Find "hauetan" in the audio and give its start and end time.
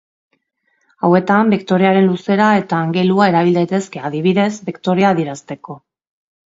1.09-1.51